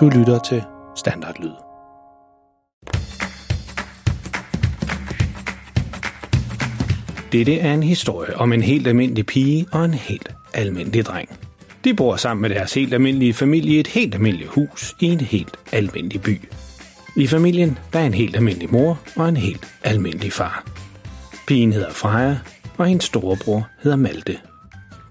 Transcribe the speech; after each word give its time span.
Du 0.00 0.08
lytter 0.08 0.38
til 0.38 0.62
Standardlyd. 0.96 1.50
Dette 7.32 7.58
er 7.58 7.74
en 7.74 7.82
historie 7.82 8.36
om 8.36 8.52
en 8.52 8.62
helt 8.62 8.86
almindelig 8.86 9.26
pige 9.26 9.66
og 9.72 9.84
en 9.84 9.94
helt 9.94 10.34
almindelig 10.54 11.06
dreng. 11.06 11.28
De 11.84 11.94
bor 11.94 12.16
sammen 12.16 12.42
med 12.42 12.50
deres 12.50 12.74
helt 12.74 12.94
almindelige 12.94 13.34
familie 13.34 13.76
i 13.76 13.80
et 13.80 13.86
helt 13.86 14.14
almindeligt 14.14 14.50
hus 14.50 14.94
i 15.00 15.06
en 15.06 15.20
helt 15.20 15.56
almindelig 15.72 16.22
by. 16.22 16.48
I 17.16 17.26
familien 17.26 17.78
der 17.92 17.98
er 17.98 18.06
en 18.06 18.14
helt 18.14 18.36
almindelig 18.36 18.72
mor 18.72 19.00
og 19.16 19.28
en 19.28 19.36
helt 19.36 19.68
almindelig 19.84 20.32
far. 20.32 20.66
Pigen 21.46 21.72
hedder 21.72 21.90
Freja, 21.90 22.38
og 22.78 22.86
hendes 22.86 23.04
storebror 23.04 23.68
hedder 23.82 23.96
Malte. 23.96 24.38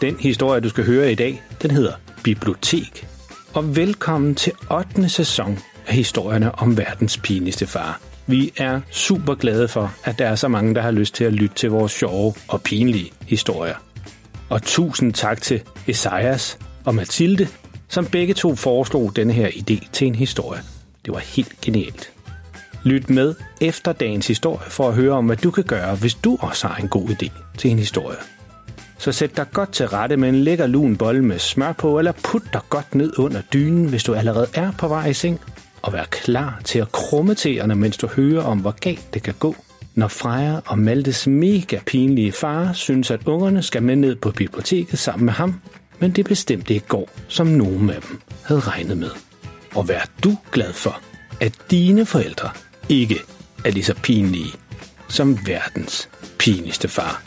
Den 0.00 0.16
historie, 0.20 0.60
du 0.60 0.68
skal 0.68 0.84
høre 0.84 1.12
i 1.12 1.14
dag, 1.14 1.42
den 1.62 1.70
hedder 1.70 1.92
Bibliotek. 2.24 3.06
Og 3.54 3.76
velkommen 3.76 4.34
til 4.34 4.52
8. 4.70 5.08
sæson 5.08 5.58
af 5.86 5.94
historierne 5.94 6.54
om 6.54 6.78
verdens 6.78 7.18
pinligste 7.18 7.66
far. 7.66 8.00
Vi 8.26 8.52
er 8.56 8.80
super 8.90 9.34
glade 9.34 9.68
for, 9.68 9.94
at 10.04 10.18
der 10.18 10.26
er 10.26 10.34
så 10.34 10.48
mange, 10.48 10.74
der 10.74 10.80
har 10.80 10.90
lyst 10.90 11.14
til 11.14 11.24
at 11.24 11.32
lytte 11.32 11.54
til 11.54 11.70
vores 11.70 11.92
sjove 11.92 12.34
og 12.48 12.62
pinlige 12.62 13.12
historier. 13.26 13.74
Og 14.48 14.62
tusind 14.62 15.12
tak 15.12 15.42
til 15.42 15.62
Esajas 15.88 16.58
og 16.84 16.94
Mathilde, 16.94 17.48
som 17.88 18.06
begge 18.06 18.34
to 18.34 18.54
foreslog 18.54 19.16
denne 19.16 19.32
her 19.32 19.48
idé 19.48 19.88
til 19.92 20.06
en 20.06 20.14
historie. 20.14 20.60
Det 21.04 21.14
var 21.14 21.18
helt 21.20 21.60
genialt. 21.60 22.12
Lyt 22.84 23.10
med 23.10 23.34
efter 23.60 23.92
dagens 23.92 24.26
historie 24.26 24.70
for 24.70 24.88
at 24.88 24.94
høre 24.94 25.12
om, 25.12 25.26
hvad 25.26 25.36
du 25.36 25.50
kan 25.50 25.64
gøre, 25.64 25.94
hvis 25.96 26.14
du 26.14 26.38
også 26.40 26.66
har 26.66 26.82
en 26.82 26.88
god 26.88 27.08
idé 27.08 27.30
til 27.58 27.70
en 27.70 27.78
historie. 27.78 28.16
Så 28.98 29.12
sæt 29.12 29.36
dig 29.36 29.46
godt 29.52 29.72
til 29.72 29.88
rette 29.88 30.16
med 30.16 30.28
en 30.28 30.34
lækker 30.34 30.66
lun 30.66 30.96
bolle 30.96 31.24
med 31.24 31.38
smør 31.38 31.72
på, 31.72 31.98
eller 31.98 32.12
put 32.12 32.42
dig 32.52 32.60
godt 32.68 32.94
ned 32.94 33.18
under 33.18 33.40
dynen, 33.52 33.88
hvis 33.88 34.04
du 34.04 34.14
allerede 34.14 34.46
er 34.54 34.72
på 34.78 34.88
vej 34.88 35.06
i 35.06 35.14
seng, 35.14 35.40
og 35.82 35.92
vær 35.92 36.04
klar 36.04 36.60
til 36.64 36.78
at 36.78 36.92
krumme 36.92 37.34
tæerne, 37.34 37.74
mens 37.74 37.96
du 37.96 38.06
hører 38.06 38.42
om, 38.42 38.58
hvor 38.58 38.74
galt 38.80 39.14
det 39.14 39.22
kan 39.22 39.34
gå, 39.38 39.56
når 39.94 40.08
Freja 40.08 40.60
og 40.66 40.78
Maltes 40.78 41.26
mega 41.26 41.78
pinlige 41.86 42.32
far 42.32 42.72
synes, 42.72 43.10
at 43.10 43.20
ungerne 43.26 43.62
skal 43.62 43.82
med 43.82 43.96
ned 43.96 44.16
på 44.16 44.30
biblioteket 44.30 44.98
sammen 44.98 45.24
med 45.24 45.32
ham, 45.32 45.60
men 45.98 46.10
det 46.10 46.24
bestemte 46.24 46.74
ikke 46.74 46.86
går, 46.86 47.10
som 47.28 47.46
nogen 47.46 47.90
af 47.90 48.02
dem 48.02 48.20
havde 48.42 48.60
regnet 48.60 48.98
med. 48.98 49.10
Og 49.74 49.88
vær 49.88 50.10
du 50.24 50.36
glad 50.52 50.72
for, 50.72 51.00
at 51.40 51.52
dine 51.70 52.06
forældre 52.06 52.50
ikke 52.88 53.18
er 53.64 53.70
lige 53.70 53.84
så 53.84 53.94
pinlige 53.94 54.52
som 55.08 55.38
verdens 55.46 56.08
pinligste 56.38 56.88
far. 56.88 57.22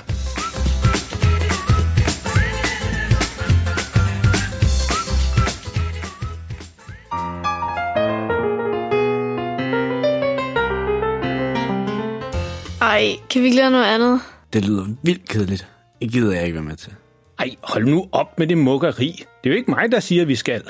Ej, 12.91 13.16
kan 13.29 13.41
vi 13.41 13.46
ikke 13.46 13.57
lave 13.57 13.72
noget 13.72 13.85
andet? 13.85 14.22
Det 14.53 14.66
lyder 14.66 14.85
vildt 15.03 15.29
kedeligt. 15.29 15.68
Det 16.02 16.12
gider 16.12 16.34
jeg 16.34 16.44
ikke 16.44 16.56
være 16.56 16.63
med 16.63 16.75
til. 16.75 16.94
Ej, 17.40 17.50
hold 17.62 17.85
nu 17.85 18.07
op 18.12 18.40
med 18.40 18.47
det 18.47 18.57
mukkeri. 18.57 19.24
Det 19.44 19.50
er 19.50 19.53
jo 19.53 19.57
ikke 19.57 19.72
mig, 19.72 19.91
der 19.91 20.00
siger, 20.00 20.22
at 20.22 20.28
vi 20.28 20.35
skal. 20.35 20.63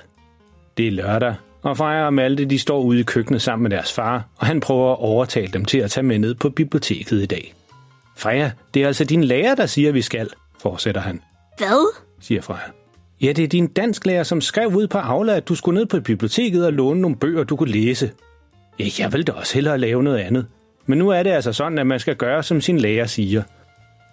Det 0.78 0.88
er 0.88 0.92
lørdag, 0.92 1.36
og 1.62 1.78
Freja 1.78 2.06
og 2.06 2.14
Malte 2.14 2.46
de 2.46 2.60
står 2.60 2.82
ude 2.82 3.00
i 3.00 3.04
køkkenet 3.04 3.42
sammen 3.42 3.64
med 3.64 3.72
deres 3.72 3.94
far, 3.94 4.30
og 4.38 4.48
han 4.48 4.60
prøver 4.60 4.92
at 4.92 5.00
overtale 5.00 5.48
dem 5.48 5.66
til 5.66 5.78
at 5.78 5.92
tage 5.92 6.04
med 6.04 6.20
ned 6.20 6.36
på 6.36 6.50
biblioteket 6.50 7.22
i 7.22 7.26
dag. 7.26 7.54
Freja, 8.18 8.52
det 8.74 8.84
er 8.84 8.88
altså 8.88 9.04
din 9.04 9.24
lærer, 9.24 9.56
der 9.56 9.66
siger, 9.66 9.90
at 9.90 9.96
vi 9.96 10.02
skal, 10.02 10.30
fortsætter 10.60 11.02
han, 11.02 11.22
Hvad? 11.58 11.94
siger 12.20 12.42
Freja. 12.42 12.60
Ja, 13.22 13.32
det 13.32 13.44
er 13.44 13.48
din 13.48 13.68
dansklærer, 13.68 14.24
som 14.24 14.42
skrev 14.42 14.76
ud 14.76 14.88
på 14.88 14.98
Aula, 14.98 15.36
at 15.36 15.48
du 15.48 15.56
skulle 15.56 15.80
ned 15.80 15.86
på 15.86 16.00
biblioteket 16.00 16.66
og 16.66 16.74
låne 16.74 17.02
nogle 17.02 17.18
bøger, 17.18 17.44
du 17.44 17.56
kunne 17.56 17.72
læse. 17.72 18.12
Ja, 18.80 18.86
jeg 19.00 19.14
vil 19.14 19.28
da 19.28 19.32
også 19.32 19.54
hellere 19.54 19.78
lave 19.78 20.04
noget 20.04 20.18
andet. 20.18 20.48
Men 20.86 20.98
nu 20.98 21.10
er 21.10 21.24
det 21.24 21.30
altså 21.30 21.54
sådan, 21.54 21.78
at 21.78 21.88
man 21.88 22.00
skal 22.00 22.16
gøre, 22.16 22.44
som 22.44 22.62
sin 22.62 22.78
lærer 22.78 23.06
siger. 23.06 23.44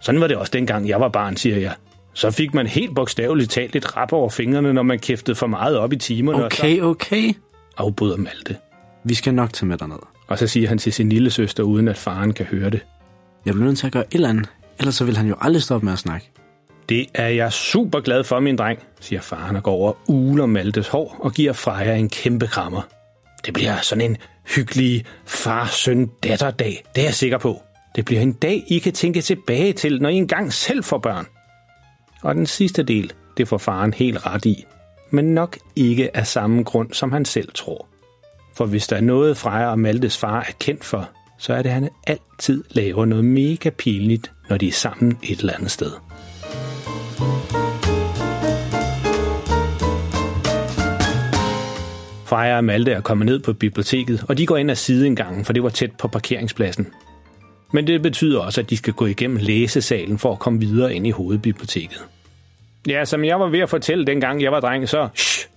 Sådan 0.01 0.21
var 0.21 0.27
det 0.27 0.37
også 0.37 0.51
dengang, 0.53 0.89
jeg 0.89 1.01
var 1.01 1.09
barn, 1.09 1.37
siger 1.37 1.57
jeg. 1.59 1.75
Så 2.13 2.31
fik 2.31 2.55
man 2.55 2.67
helt 2.67 2.95
bogstaveligt 2.95 3.51
talt 3.51 3.77
et 3.77 3.97
rap 3.97 4.13
over 4.13 4.29
fingrene, 4.31 4.73
når 4.73 4.83
man 4.83 4.99
kæftede 4.99 5.35
for 5.35 5.47
meget 5.47 5.77
op 5.79 5.93
i 5.93 5.97
timerne. 5.97 6.45
og 6.45 6.53
så 6.53 6.63
Okay, 6.63 6.81
okay. 6.81 7.33
afbryder 7.77 8.17
Malte. 8.17 8.57
Vi 9.05 9.15
skal 9.15 9.35
nok 9.35 9.53
tage 9.53 9.67
med 9.69 9.79
derned. 9.79 9.99
Og 10.29 10.39
så 10.39 10.47
siger 10.47 10.69
han 10.69 10.79
til 10.79 10.93
sin 10.93 11.09
lille 11.09 11.31
søster, 11.31 11.63
uden 11.63 11.89
at 11.89 11.97
faren 11.97 12.33
kan 12.33 12.47
høre 12.47 12.71
det. 12.71 12.85
Jeg 13.47 13.55
bliver 13.55 13.67
nødt 13.67 13.79
til 13.79 13.87
at 13.87 13.93
gøre 13.93 14.05
et 14.05 14.15
eller 14.15 14.29
andet. 14.29 14.49
Ellers 14.79 14.95
så 14.95 15.05
vil 15.05 15.17
han 15.17 15.27
jo 15.27 15.35
aldrig 15.41 15.63
stoppe 15.63 15.85
med 15.85 15.93
at 15.93 15.99
snakke. 15.99 16.31
Det 16.89 17.07
er 17.15 17.29
jeg 17.29 17.53
super 17.53 18.01
glad 18.01 18.25
for, 18.25 18.41
min 18.41 18.57
dreng, 18.57 18.79
siger 19.01 19.21
faren 19.21 19.57
og 19.57 19.63
går 19.63 19.73
over 19.73 19.89
og 19.91 19.99
uler 20.09 20.47
Maltes 20.47 20.89
hår 20.89 21.17
og 21.21 21.33
giver 21.33 21.53
Freja 21.53 21.95
en 21.97 22.09
kæmpe 22.09 22.47
krammer. 22.47 22.83
Det 23.47 23.55
bliver 23.55 23.81
sådan 23.81 24.11
en 24.11 24.17
hyggelig 24.55 25.05
far-søn-datter-dag, 25.27 26.85
det 26.95 27.01
er 27.01 27.07
jeg 27.07 27.15
sikker 27.15 27.39
på. 27.39 27.63
Det 27.97 28.05
bliver 28.05 28.21
en 28.21 28.33
dag, 28.33 28.65
I 28.69 28.79
kan 28.79 28.93
tænke 28.93 29.21
tilbage 29.21 29.73
til, 29.73 30.03
når 30.03 30.09
I 30.09 30.15
engang 30.15 30.53
selv 30.53 30.85
får 30.85 30.99
børn. 30.99 31.27
Og 32.23 32.35
den 32.35 32.47
sidste 32.47 32.83
del, 32.83 33.13
det 33.37 33.49
får 33.49 33.59
faren 33.59 33.93
helt 33.95 34.27
ret 34.27 34.45
i. 34.45 34.65
Men 35.11 35.25
nok 35.35 35.59
ikke 35.77 36.17
af 36.17 36.27
samme 36.27 36.63
grund, 36.63 36.93
som 36.93 37.13
han 37.13 37.25
selv 37.25 37.49
tror. 37.55 37.89
For 38.57 38.67
hvis 38.67 38.87
der 38.87 38.97
er 38.97 39.01
noget, 39.01 39.37
Freja 39.37 39.71
og 39.71 39.79
Maltes 39.79 40.19
far 40.19 40.41
er 40.41 40.53
kendt 40.59 40.85
for, 40.85 41.11
så 41.39 41.55
er 41.55 41.63
det, 41.63 41.69
at 41.69 41.75
han 41.75 41.89
altid 42.07 42.65
laver 42.71 43.05
noget 43.05 43.25
mega 43.25 43.71
pinligt, 43.71 44.33
når 44.49 44.57
de 44.57 44.69
er 44.69 44.73
sammen 44.73 45.19
et 45.23 45.41
eller 45.41 45.55
andet 45.55 45.71
sted. 45.71 45.91
Freja 52.29 52.57
og 52.57 52.65
Malte 52.65 52.93
er 52.93 53.01
kommet 53.01 53.27
ned 53.27 53.39
på 53.39 53.53
biblioteket, 53.53 54.25
og 54.29 54.39
de 54.39 54.47
går 54.47 54.57
ind 54.57 54.71
ad 54.71 54.77
sideindgangen, 54.77 55.45
for 55.45 55.53
det 55.53 55.63
var 55.63 55.69
tæt 55.69 55.93
på 55.93 56.09
parkeringspladsen. 56.09 56.87
Men 57.73 57.87
det 57.87 58.03
betyder 58.03 58.41
også, 58.41 58.61
at 58.61 58.71
de 58.71 58.77
skal 58.77 58.93
gå 58.93 59.07
igennem 59.07 59.37
læsesalen 59.37 60.19
for 60.19 60.33
at 60.33 60.39
komme 60.39 60.61
videre 60.61 60.95
ind 60.95 61.07
i 61.07 61.11
hovedbiblioteket. 61.11 62.05
Ja, 62.89 63.05
som 63.05 63.25
jeg 63.25 63.41
var 63.41 63.47
ved 63.47 63.59
at 63.59 63.71
fortælle 63.71 64.07
dengang 64.07 64.43
jeg 64.43 64.53
var 64.53 64.61
dreng, 64.61 64.89
så... 64.89 65.09
Shh! 65.15 65.49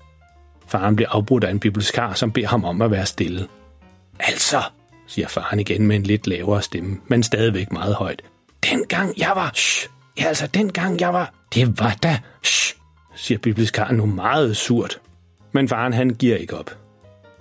Faren 0.68 0.96
bliver 0.96 1.10
afbrudt 1.10 1.44
af 1.44 1.52
en 1.52 1.60
bibliotekar, 1.60 2.14
som 2.14 2.32
beder 2.32 2.48
ham 2.48 2.66
om 2.66 2.82
at 2.82 2.92
være 2.92 3.06
stille. 3.06 3.48
Altså, 4.20 4.62
siger 5.08 5.28
faren 5.28 5.60
igen 5.60 5.88
med 5.88 5.96
en 5.96 6.04
lidt 6.04 6.28
lavere 6.28 6.62
stemme, 6.62 6.98
men 7.08 7.24
stadigvæk 7.24 7.72
meget 7.72 7.96
højt. 7.96 8.22
Dengang 8.72 9.14
jeg 9.18 9.32
var... 9.36 9.52
Shh! 9.56 9.90
Ja, 10.20 10.26
altså, 10.26 10.48
dengang 10.48 11.00
jeg 11.00 11.14
var... 11.14 11.34
Det 11.56 11.80
var 11.80 11.98
da... 12.04 12.20
Shh! 12.44 12.76
siger 13.16 13.38
bibliotekaren 13.38 13.96
nu 13.96 14.06
meget 14.06 14.58
surt. 14.58 15.00
Men 15.52 15.68
faren 15.68 15.94
han 15.94 16.10
giver 16.10 16.38
ikke 16.38 16.58
op. 16.58 16.78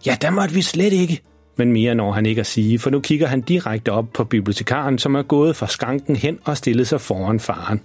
Ja, 0.07 0.17
der 0.21 0.31
måtte 0.31 0.55
vi 0.55 0.63
slet 0.63 0.93
ikke. 0.93 1.23
Men 1.57 1.73
mere 1.73 1.95
når 1.95 2.13
han 2.13 2.27
ikke 2.27 2.41
at 2.41 2.47
sige, 2.47 2.79
for 2.79 2.91
nu 2.91 3.01
kigger 3.01 3.27
han 3.27 3.41
direkte 3.41 3.93
op 3.93 4.07
på 4.15 4.25
bibliotekaren, 4.25 4.99
som 4.99 5.15
er 5.15 5.23
gået 5.23 5.57
fra 5.57 5.67
skranken 5.67 6.17
hen 6.17 6.39
og 6.45 6.57
stillet 6.57 6.89
sig 6.89 7.01
foran 7.01 7.41
faren. 7.41 7.81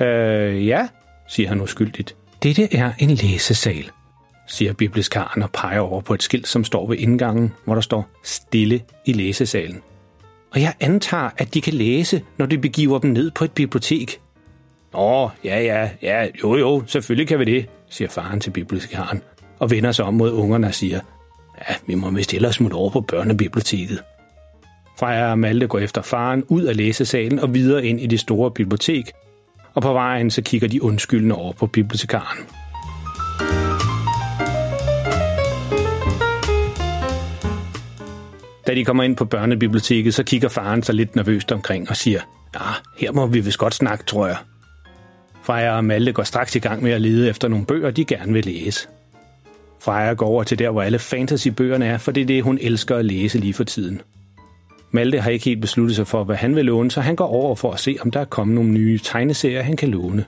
Øh, 0.00 0.66
ja, 0.66 0.88
siger 1.28 1.48
han 1.48 1.60
uskyldigt. 1.60 2.16
Dette 2.42 2.74
er 2.74 2.92
en 2.98 3.10
læsesal, 3.10 3.90
siger 4.46 4.72
bibliotekaren 4.72 5.42
og 5.42 5.50
peger 5.50 5.80
over 5.80 6.00
på 6.00 6.14
et 6.14 6.22
skilt, 6.22 6.48
som 6.48 6.64
står 6.64 6.88
ved 6.88 6.96
indgangen, 6.96 7.52
hvor 7.64 7.74
der 7.74 7.80
står 7.80 8.08
stille 8.24 8.82
i 9.04 9.12
læsesalen. 9.12 9.82
Og 10.50 10.60
jeg 10.60 10.74
antager, 10.80 11.30
at 11.36 11.54
de 11.54 11.60
kan 11.60 11.74
læse, 11.74 12.22
når 12.38 12.46
de 12.46 12.58
begiver 12.58 12.98
dem 12.98 13.10
ned 13.10 13.30
på 13.30 13.44
et 13.44 13.52
bibliotek. 13.52 14.20
Nå, 14.92 15.30
ja, 15.44 15.60
ja, 15.60 15.90
ja, 16.02 16.26
jo, 16.42 16.56
jo, 16.56 16.82
selvfølgelig 16.86 17.28
kan 17.28 17.38
vi 17.38 17.44
det, 17.44 17.66
siger 17.90 18.08
faren 18.08 18.40
til 18.40 18.50
bibliotekaren, 18.50 19.22
og 19.58 19.70
vender 19.70 19.92
sig 19.92 20.04
om 20.04 20.14
mod 20.14 20.32
ungerne 20.32 20.66
og 20.66 20.74
siger, 20.74 21.00
ja, 21.68 21.74
vi 21.86 21.94
må 21.94 22.10
vist 22.10 22.34
ellers 22.34 22.54
smutte 22.54 22.74
over 22.74 22.90
på 22.90 23.00
børnebiblioteket. 23.00 24.02
Freja 24.98 25.30
og 25.30 25.38
Malte 25.38 25.66
går 25.66 25.78
efter 25.78 26.02
faren 26.02 26.44
ud 26.48 26.62
af 26.62 26.76
læsesalen 26.76 27.38
og 27.38 27.54
videre 27.54 27.86
ind 27.86 28.00
i 28.00 28.06
det 28.06 28.20
store 28.20 28.50
bibliotek, 28.50 29.12
og 29.74 29.82
på 29.82 29.92
vejen 29.92 30.30
så 30.30 30.42
kigger 30.42 30.68
de 30.68 30.82
undskyldende 30.82 31.34
over 31.34 31.52
på 31.52 31.66
bibliotekaren. 31.66 32.38
Da 38.66 38.74
de 38.74 38.84
kommer 38.84 39.02
ind 39.02 39.16
på 39.16 39.24
børnebiblioteket, 39.24 40.14
så 40.14 40.22
kigger 40.22 40.48
faren 40.48 40.82
sig 40.82 40.94
lidt 40.94 41.16
nervøst 41.16 41.52
omkring 41.52 41.90
og 41.90 41.96
siger, 41.96 42.20
ja, 42.54 42.60
her 42.96 43.12
må 43.12 43.26
vi 43.26 43.40
vist 43.40 43.58
godt 43.58 43.74
snakke, 43.74 44.04
tror 44.04 44.26
jeg. 44.26 44.36
Freja 45.42 45.76
og 45.76 45.84
Malte 45.84 46.12
går 46.12 46.22
straks 46.22 46.56
i 46.56 46.58
gang 46.58 46.82
med 46.82 46.92
at 46.92 47.00
lede 47.00 47.28
efter 47.28 47.48
nogle 47.48 47.66
bøger, 47.66 47.90
de 47.90 48.04
gerne 48.04 48.32
vil 48.32 48.44
læse. 48.44 48.88
Freja 49.80 50.12
går 50.12 50.26
over 50.26 50.42
til 50.42 50.58
der, 50.58 50.70
hvor 50.70 50.82
alle 50.82 50.98
fantasybøgerne 50.98 51.86
er, 51.86 51.98
for 51.98 52.12
det 52.12 52.20
er 52.20 52.26
det, 52.26 52.42
hun 52.42 52.58
elsker 52.60 52.96
at 52.96 53.04
læse 53.04 53.38
lige 53.38 53.54
for 53.54 53.64
tiden. 53.64 54.00
Malte 54.90 55.20
har 55.20 55.30
ikke 55.30 55.44
helt 55.44 55.60
besluttet 55.60 55.96
sig 55.96 56.06
for, 56.06 56.24
hvad 56.24 56.36
han 56.36 56.56
vil 56.56 56.64
låne, 56.64 56.90
så 56.90 57.00
han 57.00 57.16
går 57.16 57.26
over 57.26 57.54
for 57.54 57.72
at 57.72 57.80
se, 57.80 57.96
om 58.00 58.10
der 58.10 58.20
er 58.20 58.24
kommet 58.24 58.54
nogle 58.54 58.70
nye 58.70 58.98
tegneserier, 58.98 59.62
han 59.62 59.76
kan 59.76 59.88
låne. 59.88 60.24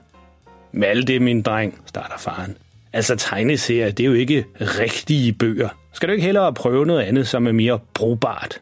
Malte, 0.73 1.19
min 1.19 1.41
dreng, 1.41 1.81
starter 1.85 2.17
faren. 2.17 2.57
Altså 2.93 3.15
tegneserier, 3.15 3.91
det 3.91 4.03
er 4.03 4.07
jo 4.07 4.13
ikke 4.13 4.45
rigtige 4.59 5.33
bøger. 5.33 5.69
Skal 5.93 6.09
du 6.09 6.13
ikke 6.13 6.25
hellere 6.25 6.53
prøve 6.53 6.85
noget 6.85 7.01
andet, 7.01 7.27
som 7.27 7.47
er 7.47 7.51
mere 7.51 7.79
brugbart? 7.93 8.59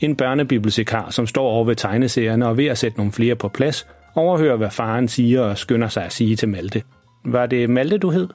En 0.00 0.16
børnebibliotekar, 0.16 1.10
som 1.10 1.26
står 1.26 1.46
over 1.46 1.64
ved 1.64 1.76
tegneserierne 1.76 2.46
og 2.46 2.56
ved 2.56 2.66
at 2.66 2.78
sætte 2.78 2.98
nogle 2.98 3.12
flere 3.12 3.36
på 3.36 3.48
plads, 3.48 3.86
overhører, 4.14 4.56
hvad 4.56 4.70
faren 4.70 5.08
siger 5.08 5.40
og 5.40 5.58
skynder 5.58 5.88
sig 5.88 6.04
at 6.04 6.12
sige 6.12 6.36
til 6.36 6.48
Malte. 6.48 6.82
Var 7.24 7.46
det 7.46 7.70
Malte, 7.70 7.98
du 7.98 8.10
hed? 8.10 8.28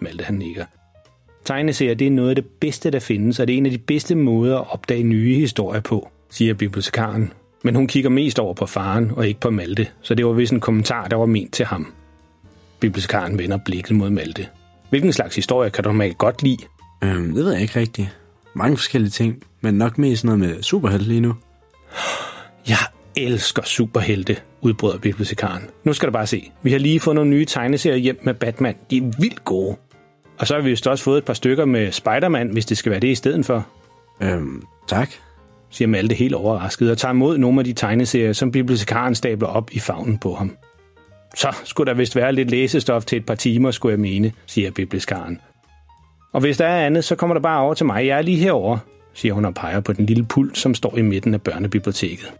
Malte 0.00 0.24
han 0.24 0.34
nikker. 0.34 0.64
Tegneserier 1.44 1.94
det 1.94 2.06
er 2.06 2.10
noget 2.10 2.28
af 2.28 2.34
det 2.34 2.44
bedste, 2.60 2.90
der 2.90 3.00
findes, 3.00 3.40
og 3.40 3.46
det 3.46 3.54
er 3.54 3.58
en 3.58 3.66
af 3.66 3.72
de 3.72 3.78
bedste 3.78 4.14
måder 4.14 4.58
at 4.58 4.66
opdage 4.70 5.02
nye 5.02 5.34
historier 5.34 5.80
på, 5.80 6.08
siger 6.30 6.54
bibliotekaren. 6.54 7.32
Men 7.62 7.74
hun 7.74 7.86
kigger 7.86 8.10
mest 8.10 8.38
over 8.38 8.54
på 8.54 8.66
faren 8.66 9.10
og 9.16 9.28
ikke 9.28 9.40
på 9.40 9.50
Malte, 9.50 9.86
så 10.02 10.14
det 10.14 10.26
var 10.26 10.32
vist 10.32 10.52
en 10.52 10.60
kommentar, 10.60 11.08
der 11.08 11.16
var 11.16 11.26
ment 11.26 11.52
til 11.52 11.66
ham. 11.66 11.92
Bibliotekaren 12.80 13.38
vender 13.38 13.58
blikket 13.64 13.96
mod 13.96 14.10
Malte. 14.10 14.46
Hvilken 14.90 15.12
slags 15.12 15.36
historie 15.36 15.70
kan 15.70 15.84
du 15.84 15.90
normalt 15.90 16.18
godt 16.18 16.42
lide? 16.42 16.64
Øhm, 17.04 17.34
det 17.34 17.44
ved 17.44 17.52
jeg 17.52 17.62
ikke 17.62 17.80
rigtigt. 17.80 18.16
Mange 18.54 18.76
forskellige 18.76 19.10
ting, 19.10 19.42
men 19.60 19.74
nok 19.74 19.98
mest 19.98 20.24
noget 20.24 20.40
med 20.40 20.62
superhelte 20.62 21.08
lige 21.08 21.20
nu. 21.20 21.34
Jeg 22.68 22.78
elsker 23.16 23.62
superhelte, 23.62 24.36
udbryder 24.60 24.98
bibliotekaren. 24.98 25.62
Nu 25.84 25.92
skal 25.92 26.06
du 26.06 26.12
bare 26.12 26.26
se. 26.26 26.50
Vi 26.62 26.72
har 26.72 26.78
lige 26.78 27.00
fået 27.00 27.14
nogle 27.14 27.30
nye 27.30 27.44
tegneserier 27.44 27.96
hjem 27.96 28.20
med 28.22 28.34
Batman. 28.34 28.74
De 28.90 28.96
er 28.96 29.10
vildt 29.18 29.44
gode. 29.44 29.76
Og 30.42 30.48
så 30.48 30.54
har 30.54 30.60
vi 30.62 30.70
vist 30.70 30.86
også 30.86 31.04
fået 31.04 31.18
et 31.18 31.24
par 31.24 31.34
stykker 31.34 31.64
med 31.64 31.92
Spider-Man, 31.92 32.48
hvis 32.48 32.66
det 32.66 32.78
skal 32.78 32.90
være 32.90 33.00
det 33.00 33.08
i 33.08 33.14
stedet 33.14 33.46
for, 33.46 33.66
Øhm, 34.22 34.62
tak. 34.88 35.10
siger 35.70 35.88
Malte 35.88 36.14
helt 36.14 36.34
overrasket 36.34 36.90
og 36.90 36.98
tager 36.98 37.12
imod 37.12 37.38
nogle 37.38 37.58
af 37.60 37.64
de 37.64 37.72
tegneserier, 37.72 38.32
som 38.32 38.52
bibliotekaren 38.52 39.14
stabler 39.14 39.48
op 39.48 39.70
i 39.72 39.78
favnen 39.78 40.18
på 40.18 40.34
ham. 40.34 40.56
Så 41.34 41.54
skulle 41.64 41.90
der 41.90 41.96
vist 41.96 42.16
være 42.16 42.32
lidt 42.32 42.50
læsestof 42.50 43.04
til 43.04 43.18
et 43.18 43.26
par 43.26 43.34
timer, 43.34 43.70
skulle 43.70 43.92
jeg 43.92 44.00
mene, 44.00 44.32
siger 44.46 44.70
bibliotekaren. 44.70 45.40
Og 46.32 46.40
hvis 46.40 46.56
der 46.56 46.66
er 46.66 46.86
andet, 46.86 47.04
så 47.04 47.16
kommer 47.16 47.34
der 47.34 47.40
bare 47.40 47.60
over 47.60 47.74
til 47.74 47.86
mig. 47.86 48.06
Jeg 48.06 48.18
er 48.18 48.22
lige 48.22 48.36
herover, 48.38 48.78
siger 49.14 49.34
hun 49.34 49.44
og 49.44 49.54
peger 49.54 49.80
på 49.80 49.92
den 49.92 50.06
lille 50.06 50.24
pult, 50.24 50.58
som 50.58 50.74
står 50.74 50.98
i 50.98 51.02
midten 51.02 51.34
af 51.34 51.42
børnebiblioteket. 51.42 52.32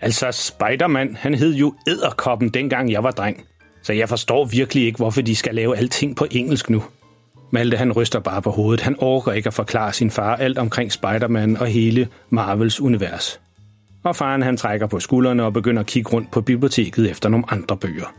Altså, 0.00 0.32
Spider-Man, 0.32 1.16
han 1.20 1.34
hed 1.34 1.54
jo 1.54 1.74
Æderkoppen, 1.88 2.48
dengang 2.48 2.92
jeg 2.92 3.04
var 3.04 3.10
dreng. 3.10 3.44
Så 3.82 3.92
jeg 3.92 4.08
forstår 4.08 4.44
virkelig 4.44 4.84
ikke, 4.84 4.96
hvorfor 4.96 5.22
de 5.22 5.36
skal 5.36 5.54
lave 5.54 5.76
alting 5.76 6.16
på 6.16 6.26
engelsk 6.30 6.70
nu. 6.70 6.82
Malte 7.50 7.76
han 7.76 7.92
ryster 7.92 8.20
bare 8.20 8.42
på 8.42 8.50
hovedet. 8.50 8.80
Han 8.80 8.96
orker 8.98 9.32
ikke 9.32 9.46
at 9.46 9.54
forklare 9.54 9.92
sin 9.92 10.10
far 10.10 10.36
alt 10.36 10.58
omkring 10.58 10.92
Spider-Man 10.92 11.56
og 11.56 11.66
hele 11.66 12.08
Marvels 12.30 12.80
univers. 12.80 13.40
Og 14.04 14.16
faren 14.16 14.42
han 14.42 14.56
trækker 14.56 14.86
på 14.86 15.00
skuldrene 15.00 15.44
og 15.44 15.52
begynder 15.52 15.80
at 15.80 15.86
kigge 15.86 16.10
rundt 16.10 16.30
på 16.30 16.40
biblioteket 16.40 17.10
efter 17.10 17.28
nogle 17.28 17.44
andre 17.48 17.76
bøger. 17.76 18.14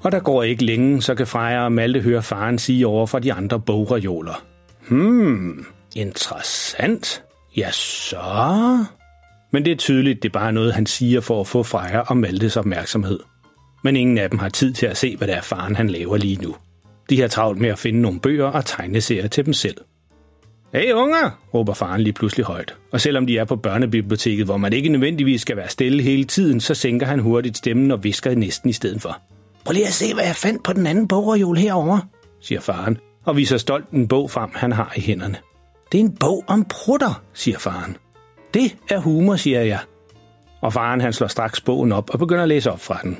Og 0.00 0.12
der 0.12 0.20
går 0.20 0.42
ikke 0.42 0.64
længe, 0.64 1.02
så 1.02 1.14
kan 1.14 1.26
Freja 1.26 1.64
og 1.64 1.72
Malte 1.72 2.00
høre 2.00 2.22
faren 2.22 2.58
sige 2.58 2.86
over 2.86 3.06
fra 3.06 3.18
de 3.18 3.32
andre 3.32 3.60
bogreoler. 3.60 4.44
Hmm, 4.88 5.66
interessant. 5.96 7.22
Ja, 7.56 7.70
så... 7.70 8.18
Men 9.54 9.64
det 9.64 9.72
er 9.72 9.76
tydeligt, 9.76 10.22
det 10.22 10.28
er 10.28 10.32
bare 10.32 10.52
noget, 10.52 10.74
han 10.74 10.86
siger 10.86 11.20
for 11.20 11.40
at 11.40 11.46
få 11.46 11.62
Freja 11.62 11.98
og 11.98 12.16
Maltes 12.16 12.56
opmærksomhed. 12.56 13.20
Men 13.84 13.96
ingen 13.96 14.18
af 14.18 14.30
dem 14.30 14.38
har 14.38 14.48
tid 14.48 14.72
til 14.72 14.86
at 14.86 14.96
se, 14.96 15.16
hvad 15.16 15.28
det 15.28 15.36
er 15.36 15.40
faren 15.40 15.76
han 15.76 15.90
laver 15.90 16.16
lige 16.16 16.36
nu. 16.42 16.56
De 17.10 17.20
har 17.20 17.28
travlt 17.28 17.60
med 17.60 17.68
at 17.68 17.78
finde 17.78 18.00
nogle 18.00 18.20
bøger 18.20 18.46
og 18.46 18.64
tegneserier 18.64 19.26
til 19.26 19.46
dem 19.46 19.52
selv. 19.52 19.76
Hey 20.72 20.92
unger, 20.92 21.40
råber 21.54 21.74
faren 21.74 22.00
lige 22.00 22.12
pludselig 22.12 22.46
højt. 22.46 22.74
Og 22.92 23.00
selvom 23.00 23.26
de 23.26 23.38
er 23.38 23.44
på 23.44 23.56
børnebiblioteket, 23.56 24.44
hvor 24.44 24.56
man 24.56 24.72
ikke 24.72 24.88
nødvendigvis 24.88 25.42
skal 25.42 25.56
være 25.56 25.68
stille 25.68 26.02
hele 26.02 26.24
tiden, 26.24 26.60
så 26.60 26.74
sænker 26.74 27.06
han 27.06 27.18
hurtigt 27.18 27.56
stemmen 27.56 27.90
og 27.90 28.04
visker 28.04 28.34
næsten 28.34 28.70
i 28.70 28.72
stedet 28.72 29.02
for. 29.02 29.22
Prøv 29.64 29.72
lige 29.72 29.86
at 29.86 29.92
se, 29.92 30.14
hvad 30.14 30.24
jeg 30.24 30.36
fandt 30.36 30.62
på 30.62 30.72
den 30.72 30.86
anden 30.86 31.08
bogreol 31.08 31.56
herovre, 31.56 32.00
siger 32.40 32.60
faren, 32.60 32.98
og 33.24 33.36
viser 33.36 33.56
stolt 33.56 33.90
en 33.90 34.08
bog 34.08 34.30
frem, 34.30 34.50
han 34.54 34.72
har 34.72 34.92
i 34.96 35.00
hænderne. 35.00 35.36
Det 35.92 36.00
er 36.00 36.04
en 36.04 36.16
bog 36.16 36.44
om 36.46 36.64
prutter, 36.64 37.22
siger 37.34 37.58
faren. 37.58 37.96
Det 38.54 38.76
er 38.90 38.98
humor, 38.98 39.36
siger 39.36 39.60
jeg. 39.60 39.78
Og 40.60 40.72
faren 40.72 41.00
han 41.00 41.12
slår 41.12 41.26
straks 41.26 41.60
bogen 41.60 41.92
op 41.92 42.10
og 42.10 42.18
begynder 42.18 42.42
at 42.42 42.48
læse 42.48 42.72
op 42.72 42.80
fra 42.80 43.00
den. 43.02 43.18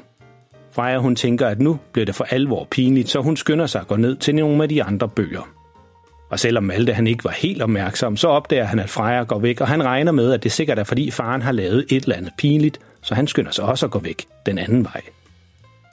Freja 0.72 0.98
hun 0.98 1.16
tænker, 1.16 1.48
at 1.48 1.60
nu 1.60 1.78
bliver 1.92 2.06
det 2.06 2.14
for 2.14 2.24
alvor 2.30 2.68
pinligt, 2.70 3.08
så 3.08 3.20
hun 3.20 3.36
skynder 3.36 3.66
sig 3.66 3.80
at 3.80 3.86
gå 3.86 3.96
ned 3.96 4.16
til 4.16 4.34
nogle 4.34 4.62
af 4.62 4.68
de 4.68 4.82
andre 4.82 5.08
bøger. 5.08 5.48
Og 6.30 6.40
selvom 6.40 6.64
Malte 6.64 6.92
han 6.92 7.06
ikke 7.06 7.24
var 7.24 7.30
helt 7.30 7.62
opmærksom, 7.62 8.16
så 8.16 8.28
opdager 8.28 8.64
han, 8.64 8.78
at 8.78 8.90
Freja 8.90 9.22
går 9.22 9.38
væk, 9.38 9.60
og 9.60 9.68
han 9.68 9.84
regner 9.84 10.12
med, 10.12 10.32
at 10.32 10.42
det 10.42 10.52
sikkert 10.52 10.78
er, 10.78 10.84
fordi 10.84 11.10
faren 11.10 11.42
har 11.42 11.52
lavet 11.52 11.84
et 11.88 12.02
eller 12.02 12.16
andet 12.16 12.32
pinligt, 12.38 12.80
så 13.02 13.14
han 13.14 13.26
skynder 13.26 13.50
sig 13.50 13.64
også 13.64 13.86
at 13.86 13.92
gå 13.92 13.98
væk 13.98 14.24
den 14.46 14.58
anden 14.58 14.84
vej. 14.84 15.00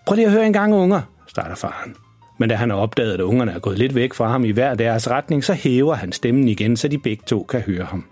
Prøv 0.07 0.15
lige 0.15 0.25
at 0.25 0.31
høre 0.31 0.45
en 0.45 0.53
gang, 0.53 0.73
unger, 0.73 1.01
starter 1.27 1.55
faren. 1.55 1.95
Men 2.37 2.49
da 2.49 2.55
han 2.55 2.69
har 2.69 2.77
opdaget, 2.77 3.13
at 3.13 3.19
ungerne 3.19 3.51
er 3.51 3.59
gået 3.59 3.79
lidt 3.79 3.95
væk 3.95 4.13
fra 4.13 4.27
ham 4.27 4.45
i 4.45 4.51
hver 4.51 4.73
deres 4.73 5.09
retning, 5.09 5.43
så 5.43 5.53
hæver 5.53 5.93
han 5.93 6.11
stemmen 6.11 6.47
igen, 6.47 6.77
så 6.77 6.87
de 6.87 6.97
begge 6.97 7.23
to 7.27 7.43
kan 7.43 7.61
høre 7.61 7.85
ham. 7.85 8.05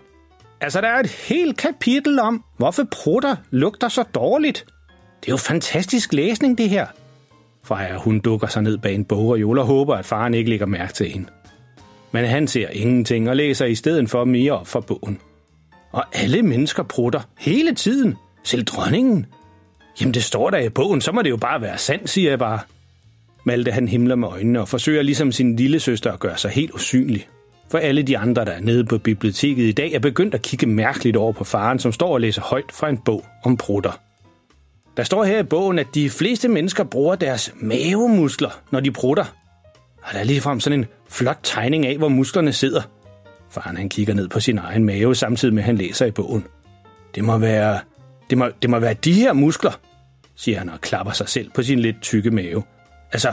Altså, 0.60 0.80
der 0.80 0.88
er 0.88 1.00
et 1.00 1.06
helt 1.06 1.56
kapitel 1.56 2.18
om, 2.18 2.44
hvorfor 2.56 2.84
prutter 2.90 3.36
lugter 3.50 3.88
så 3.88 4.02
dårligt. 4.02 4.64
Det 5.20 5.28
er 5.28 5.32
jo 5.32 5.36
fantastisk 5.36 6.12
læsning, 6.12 6.58
det 6.58 6.70
her. 6.70 6.86
Freja, 7.64 7.96
hun 7.96 8.20
dukker 8.20 8.46
sig 8.46 8.62
ned 8.62 8.78
bag 8.78 8.94
en 8.94 9.04
bogreol 9.04 9.58
og 9.58 9.66
håber, 9.66 9.94
at 9.96 10.06
faren 10.06 10.34
ikke 10.34 10.50
lægger 10.50 10.66
mærke 10.66 10.92
til 10.92 11.10
hende. 11.10 11.28
Men 12.12 12.24
han 12.24 12.48
ser 12.48 12.68
ingenting 12.68 13.28
og 13.28 13.36
læser 13.36 13.66
i 13.66 13.74
stedet 13.74 14.10
for 14.10 14.24
mere 14.24 14.52
op 14.52 14.66
for 14.66 14.80
bogen. 14.80 15.18
Og 15.92 16.04
alle 16.12 16.42
mennesker 16.42 16.82
prutter 16.82 17.20
hele 17.38 17.74
tiden. 17.74 18.16
Selv 18.44 18.64
dronningen. 18.64 19.26
Jamen, 20.00 20.14
det 20.14 20.24
står 20.24 20.50
der 20.50 20.58
i 20.58 20.68
bogen, 20.68 21.00
så 21.00 21.12
må 21.12 21.22
det 21.22 21.30
jo 21.30 21.36
bare 21.36 21.60
være 21.60 21.78
sandt, 21.78 22.10
siger 22.10 22.30
jeg 22.30 22.38
bare. 22.38 22.58
Malte 23.44 23.72
han 23.72 23.88
himler 23.88 24.14
med 24.14 24.28
øjnene 24.28 24.60
og 24.60 24.68
forsøger 24.68 25.02
ligesom 25.02 25.32
sin 25.32 25.56
lille 25.56 25.80
søster 25.80 26.12
at 26.12 26.20
gøre 26.20 26.38
sig 26.38 26.50
helt 26.50 26.70
usynlig. 26.70 27.28
For 27.70 27.78
alle 27.78 28.02
de 28.02 28.18
andre, 28.18 28.44
der 28.44 28.52
er 28.52 28.60
nede 28.60 28.84
på 28.84 28.98
biblioteket 28.98 29.62
i 29.62 29.72
dag, 29.72 29.92
er 29.92 29.98
begyndt 29.98 30.34
at 30.34 30.42
kigge 30.42 30.66
mærkeligt 30.66 31.16
over 31.16 31.32
på 31.32 31.44
faren, 31.44 31.78
som 31.78 31.92
står 31.92 32.12
og 32.12 32.20
læser 32.20 32.42
højt 32.42 32.72
fra 32.72 32.88
en 32.88 32.98
bog 32.98 33.24
om 33.44 33.56
prutter. 33.56 34.00
Der 34.96 35.02
står 35.02 35.24
her 35.24 35.38
i 35.38 35.42
bogen, 35.42 35.78
at 35.78 35.86
de 35.94 36.10
fleste 36.10 36.48
mennesker 36.48 36.84
bruger 36.84 37.14
deres 37.14 37.54
mavemuskler, 37.56 38.50
når 38.70 38.80
de 38.80 38.90
prutter. 38.90 39.24
Og 40.02 40.12
der 40.12 40.18
er 40.18 40.24
ligefrem 40.24 40.60
sådan 40.60 40.78
en 40.78 40.86
flot 41.08 41.38
tegning 41.42 41.86
af, 41.86 41.98
hvor 41.98 42.08
musklerne 42.08 42.52
sidder. 42.52 42.82
Faren 43.50 43.76
han 43.76 43.88
kigger 43.88 44.14
ned 44.14 44.28
på 44.28 44.40
sin 44.40 44.58
egen 44.58 44.84
mave, 44.84 45.14
samtidig 45.14 45.54
med 45.54 45.62
at 45.62 45.66
han 45.66 45.76
læser 45.76 46.06
i 46.06 46.10
bogen. 46.10 46.46
Det 47.14 47.24
må 47.24 47.38
være, 47.38 47.80
det 48.30 48.38
må, 48.38 48.48
det 48.62 48.70
må 48.70 48.78
være 48.78 48.94
de 48.94 49.12
her 49.12 49.32
muskler, 49.32 49.72
siger 50.36 50.58
han 50.58 50.68
og 50.68 50.80
klapper 50.80 51.12
sig 51.12 51.28
selv 51.28 51.50
på 51.50 51.62
sin 51.62 51.78
lidt 51.78 52.00
tykke 52.02 52.30
mave. 52.30 52.62
Altså, 53.12 53.32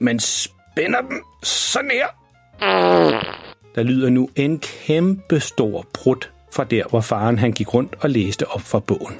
man 0.00 0.20
spænder 0.20 1.00
dem 1.00 1.22
sådan 1.42 1.90
her. 1.90 3.45
Der 3.76 3.82
lyder 3.82 4.10
nu 4.10 4.28
en 4.36 4.58
kæmpe 4.58 5.40
stor 5.40 5.86
brud 5.94 6.26
fra 6.52 6.64
der, 6.64 6.84
hvor 6.90 7.00
faren 7.00 7.38
han 7.38 7.52
gik 7.52 7.74
rundt 7.74 7.94
og 8.00 8.10
læste 8.10 8.48
op 8.48 8.60
fra 8.60 8.80
bogen. 8.80 9.14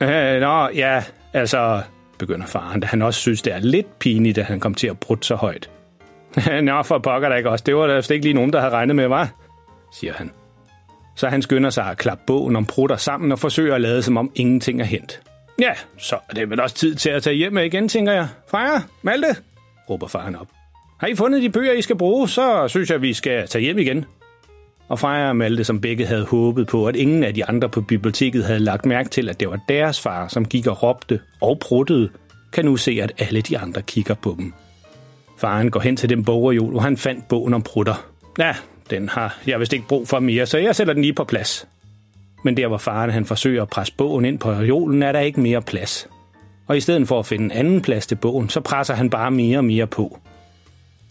Øh, 0.00 0.40
nå, 0.40 0.68
ja, 0.74 1.02
altså, 1.32 1.82
begynder 2.18 2.46
faren, 2.46 2.80
da 2.80 2.86
han 2.86 3.02
også 3.02 3.20
synes, 3.20 3.42
det 3.42 3.52
er 3.52 3.58
lidt 3.58 3.98
pinligt, 3.98 4.38
at 4.38 4.44
han 4.44 4.60
kom 4.60 4.74
til 4.74 4.86
at 4.86 5.00
prutte 5.00 5.26
så 5.26 5.34
højt. 5.34 5.70
nå, 6.62 6.82
for 6.82 6.98
pokker 6.98 7.28
da 7.28 7.34
ikke 7.34 7.50
også. 7.50 7.62
Det 7.66 7.76
var 7.76 7.86
der 7.86 8.12
ikke 8.12 8.26
lige 8.26 8.34
nogen, 8.34 8.52
der 8.52 8.60
havde 8.60 8.72
regnet 8.72 8.96
med, 8.96 9.08
var? 9.08 9.30
siger 9.92 10.12
han. 10.12 10.30
Så 11.16 11.28
han 11.28 11.42
skynder 11.42 11.70
sig 11.70 11.84
at 11.84 11.98
klappe 11.98 12.24
bogen 12.26 12.56
om 12.56 12.66
prutter 12.66 12.96
sammen 12.96 13.32
og 13.32 13.38
forsøger 13.38 13.74
at 13.74 13.80
lade, 13.80 14.02
som 14.02 14.16
om 14.16 14.30
ingenting 14.34 14.80
er 14.80 14.84
hent. 14.84 15.20
Ja, 15.60 15.72
så 15.98 16.16
er 16.28 16.34
det 16.34 16.50
vel 16.50 16.60
også 16.60 16.76
tid 16.76 16.94
til 16.94 17.10
at 17.10 17.22
tage 17.22 17.36
hjem 17.36 17.52
med 17.52 17.64
igen, 17.64 17.88
tænker 17.88 18.12
jeg. 18.12 18.28
Freja, 18.50 18.82
Malte, 19.02 19.36
råber 19.90 20.06
faren 20.06 20.36
op. 20.36 20.55
Har 20.98 21.06
I 21.06 21.14
fundet 21.14 21.42
de 21.42 21.50
bøger, 21.50 21.72
I 21.72 21.82
skal 21.82 21.96
bruge, 21.96 22.28
så 22.28 22.68
synes 22.68 22.90
jeg, 22.90 23.02
vi 23.02 23.12
skal 23.12 23.48
tage 23.48 23.62
hjem 23.62 23.78
igen. 23.78 24.04
Og 24.88 24.98
Freja 24.98 25.28
og 25.28 25.36
Malte, 25.36 25.64
som 25.64 25.80
begge 25.80 26.06
havde 26.06 26.24
håbet 26.24 26.66
på, 26.66 26.86
at 26.86 26.96
ingen 26.96 27.24
af 27.24 27.34
de 27.34 27.44
andre 27.44 27.68
på 27.68 27.80
biblioteket 27.80 28.44
havde 28.44 28.58
lagt 28.58 28.86
mærke 28.86 29.08
til, 29.08 29.28
at 29.28 29.40
det 29.40 29.48
var 29.48 29.58
deres 29.68 30.00
far, 30.00 30.28
som 30.28 30.44
gik 30.44 30.66
og 30.66 30.82
råbte 30.82 31.20
og 31.40 31.58
pruttede, 31.58 32.10
kan 32.52 32.64
nu 32.64 32.76
se, 32.76 32.98
at 33.02 33.12
alle 33.18 33.40
de 33.40 33.58
andre 33.58 33.82
kigger 33.82 34.14
på 34.14 34.34
dem. 34.38 34.52
Faren 35.38 35.70
går 35.70 35.80
hen 35.80 35.96
til 35.96 36.08
den 36.08 36.24
bogreol, 36.24 36.70
hvor 36.70 36.80
han 36.80 36.96
fandt 36.96 37.28
bogen 37.28 37.54
om 37.54 37.62
prutter. 37.62 38.06
Ja, 38.38 38.54
den 38.90 39.08
har 39.08 39.38
jeg 39.46 39.60
vist 39.60 39.72
ikke 39.72 39.88
brug 39.88 40.08
for 40.08 40.20
mere, 40.20 40.46
så 40.46 40.58
jeg 40.58 40.76
sætter 40.76 40.92
den 40.92 41.02
lige 41.02 41.14
på 41.14 41.24
plads. 41.24 41.68
Men 42.44 42.56
der, 42.56 42.68
hvor 42.68 42.78
faren 42.78 43.10
han 43.10 43.24
forsøger 43.24 43.62
at 43.62 43.68
presse 43.68 43.94
bogen 43.96 44.24
ind 44.24 44.38
på 44.38 44.50
reolen, 44.50 45.02
er 45.02 45.12
der 45.12 45.20
ikke 45.20 45.40
mere 45.40 45.62
plads. 45.62 46.08
Og 46.66 46.76
i 46.76 46.80
stedet 46.80 47.08
for 47.08 47.18
at 47.18 47.26
finde 47.26 47.44
en 47.44 47.52
anden 47.52 47.82
plads 47.82 48.06
til 48.06 48.16
bogen, 48.16 48.48
så 48.48 48.60
presser 48.60 48.94
han 48.94 49.10
bare 49.10 49.30
mere 49.30 49.58
og 49.58 49.64
mere 49.64 49.86
på. 49.86 50.18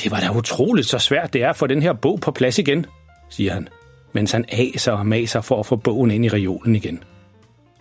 Det 0.04 0.12
var 0.12 0.20
da 0.20 0.32
utroligt 0.38 0.88
så 0.88 1.00
svært 1.00 1.34
det 1.34 1.44
er 1.44 1.50
at 1.50 1.56
få 1.56 1.68
den 1.68 1.82
her 1.82 1.94
bog 1.94 2.20
på 2.20 2.32
plads 2.32 2.60
igen, 2.60 2.86
siger 3.30 3.54
han. 3.54 3.68
mens 4.14 4.32
han 4.32 4.46
aser 4.50 4.92
og 4.92 5.06
maser 5.06 5.42
for 5.42 5.60
at 5.60 5.66
få 5.66 5.76
bogen 5.76 6.12
ind 6.12 6.26
i 6.26 6.30
reolen 6.30 6.76
igen. 6.76 7.04